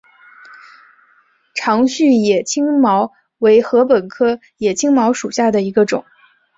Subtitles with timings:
[1.53, 6.03] 长序野青茅为禾本科野青茅属下的一个种。